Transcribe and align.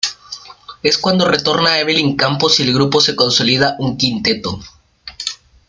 Es 0.81 0.97
cuando 0.97 1.27
retorna 1.27 1.77
Evelyn 1.77 2.15
Campos 2.17 2.59
y 2.59 2.63
el 2.63 2.73
grupo 2.73 2.99
se 3.01 3.15
consolida 3.15 3.77
como 3.77 3.89
un 3.89 3.97
quinteto. 3.99 4.59